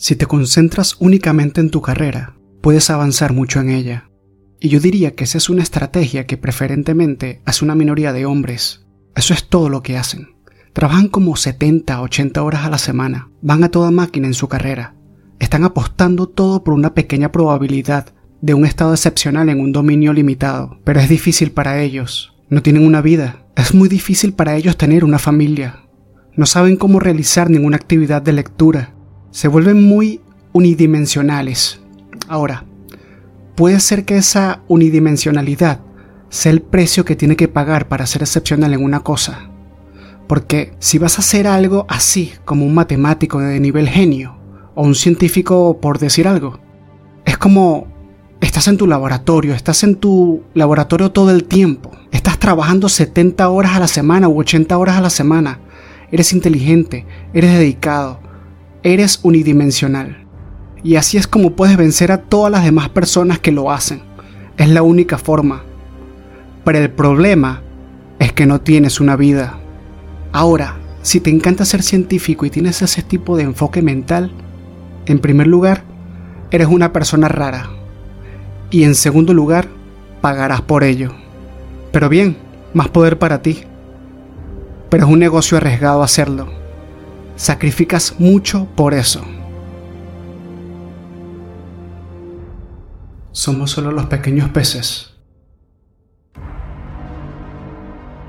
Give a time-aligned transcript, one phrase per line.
[0.00, 4.08] Si te concentras únicamente en tu carrera, puedes avanzar mucho en ella.
[4.60, 8.86] Y yo diría que esa es una estrategia que preferentemente hace una minoría de hombres.
[9.16, 10.36] Eso es todo lo que hacen.
[10.72, 14.94] Trabajan como 70, 80 horas a la semana, van a toda máquina en su carrera,
[15.40, 20.78] están apostando todo por una pequeña probabilidad de un estado excepcional en un dominio limitado,
[20.84, 25.04] pero es difícil para ellos, no tienen una vida, es muy difícil para ellos tener
[25.04, 25.88] una familia,
[26.36, 28.94] no saben cómo realizar ninguna actividad de lectura,
[29.38, 30.20] se vuelven muy
[30.50, 31.78] unidimensionales.
[32.26, 32.64] Ahora,
[33.54, 35.78] puede ser que esa unidimensionalidad
[36.28, 39.48] sea el precio que tiene que pagar para ser excepcional en una cosa.
[40.26, 44.36] Porque si vas a hacer algo así como un matemático de nivel genio,
[44.74, 46.58] o un científico por decir algo,
[47.24, 47.86] es como
[48.40, 53.76] estás en tu laboratorio, estás en tu laboratorio todo el tiempo, estás trabajando 70 horas
[53.76, 55.60] a la semana u 80 horas a la semana,
[56.10, 58.26] eres inteligente, eres dedicado,
[58.92, 60.24] eres unidimensional.
[60.82, 64.00] Y así es como puedes vencer a todas las demás personas que lo hacen.
[64.56, 65.62] Es la única forma.
[66.64, 67.62] Pero el problema
[68.18, 69.58] es que no tienes una vida.
[70.32, 74.32] Ahora, si te encanta ser científico y tienes ese tipo de enfoque mental,
[75.06, 75.84] en primer lugar,
[76.50, 77.70] eres una persona rara.
[78.70, 79.68] Y en segundo lugar,
[80.20, 81.12] pagarás por ello.
[81.92, 82.36] Pero bien,
[82.74, 83.64] más poder para ti.
[84.88, 86.57] Pero es un negocio arriesgado hacerlo.
[87.38, 89.24] Sacrificas mucho por eso.
[93.30, 95.14] Somos solo los pequeños peces,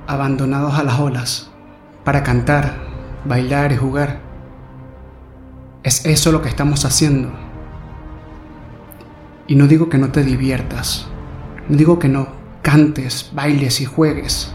[0.05, 1.49] abandonados a las olas,
[2.03, 2.75] para cantar,
[3.25, 4.19] bailar y jugar.
[5.81, 7.31] Es eso lo que estamos haciendo.
[9.47, 11.07] Y no digo que no te diviertas,
[11.67, 12.27] no digo que no
[12.61, 14.53] cantes, bailes y juegues.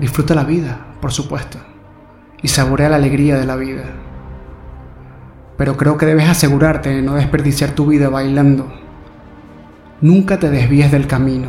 [0.00, 1.58] Disfruta la vida, por supuesto,
[2.44, 3.82] y saborea la alegría de la vida.
[5.58, 8.72] Pero creo que debes asegurarte de no desperdiciar tu vida bailando.
[10.00, 11.48] Nunca te desvíes del camino.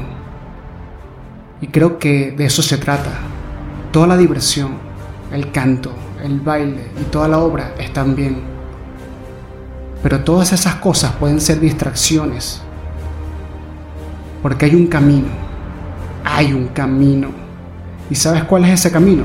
[1.62, 3.12] Y creo que de eso se trata.
[3.92, 4.72] Toda la diversión,
[5.31, 5.92] el canto,
[6.24, 8.56] el baile y toda la obra están bien
[10.06, 12.62] pero todas esas cosas pueden ser distracciones.
[14.44, 15.30] Porque hay un camino.
[16.24, 17.30] Hay un camino.
[18.08, 19.24] ¿Y sabes cuál es ese camino?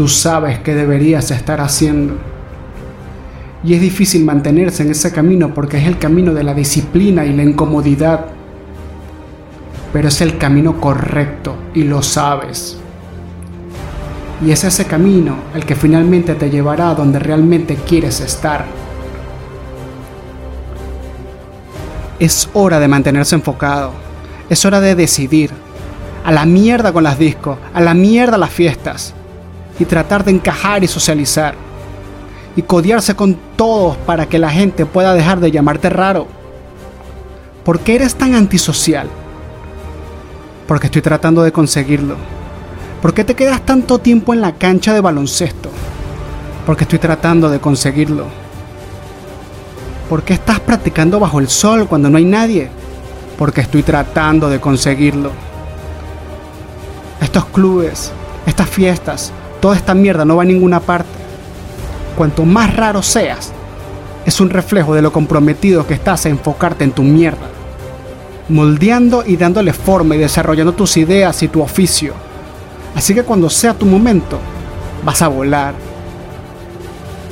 [0.00, 2.14] Tú sabes qué deberías estar haciendo.
[3.62, 7.34] Y es difícil mantenerse en ese camino porque es el camino de la disciplina y
[7.34, 8.24] la incomodidad.
[9.92, 12.78] Pero es el camino correcto y lo sabes.
[14.42, 18.64] Y es ese camino el que finalmente te llevará a donde realmente quieres estar.
[22.18, 23.92] Es hora de mantenerse enfocado.
[24.48, 25.50] Es hora de decidir.
[26.24, 29.14] A la mierda con las discos, a la mierda las fiestas.
[29.80, 31.54] Y tratar de encajar y socializar.
[32.54, 36.28] Y codiarse con todos para que la gente pueda dejar de llamarte raro.
[37.64, 39.08] ¿Por qué eres tan antisocial?
[40.68, 42.16] Porque estoy tratando de conseguirlo.
[43.02, 45.70] ¿Por qué te quedas tanto tiempo en la cancha de baloncesto?
[46.66, 48.26] Porque estoy tratando de conseguirlo.
[50.10, 52.68] ¿Por qué estás practicando bajo el sol cuando no hay nadie?
[53.38, 55.30] Porque estoy tratando de conseguirlo.
[57.22, 58.12] Estos clubes,
[58.44, 61.10] estas fiestas, toda esta mierda no va a ninguna parte.
[62.16, 63.52] Cuanto más raro seas,
[64.24, 67.48] es un reflejo de lo comprometido que estás a enfocarte en tu mierda.
[68.48, 72.14] Moldeando y dándole forma y desarrollando tus ideas y tu oficio
[72.94, 74.38] Así que cuando sea tu momento,
[75.04, 75.74] vas a volar.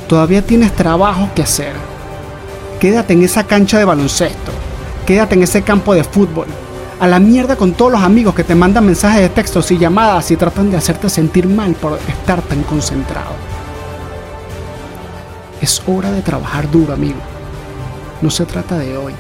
[0.09, 1.73] Todavía tienes trabajo que hacer.
[2.81, 4.53] Quédate en esa cancha de baloncesto.
[5.07, 6.47] Quédate en ese campo de fútbol.
[7.01, 10.31] A la mierda con todos los amigos que te mandan mensajes de textos y llamadas
[10.31, 13.33] y tratan de hacerte sentir mal por estar tan concentrado.
[15.61, 17.21] Es hora de trabajar duro, amigo.
[18.21, 19.15] No se trata de hoy.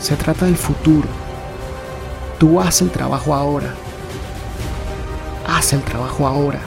[0.00, 1.08] Se trata del futuro.
[2.38, 3.74] Tú haces el trabajo ahora
[5.46, 6.60] haz el trabajo ahora.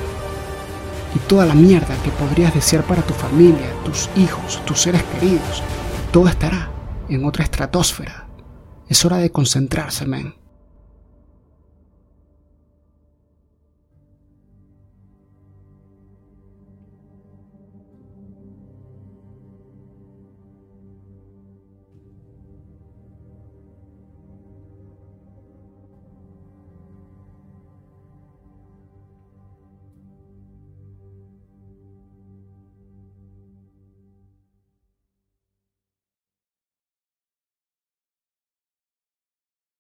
[1.16, 5.64] Y toda la mierda que podrías desear para tu familia, tus hijos, tus seres queridos,
[6.12, 6.70] todo estará
[7.10, 8.27] en otra estratosfera.
[8.90, 10.36] Es hora de concentrarse, men.